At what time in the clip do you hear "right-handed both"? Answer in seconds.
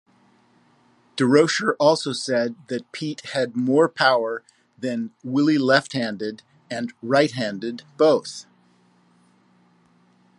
7.03-8.47